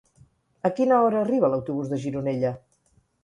A 0.69 0.71
quina 0.79 1.01
hora 1.09 1.19
arriba 1.25 1.51
l'autobús 1.55 1.91
de 1.93 1.99
Gironella? 2.05 2.53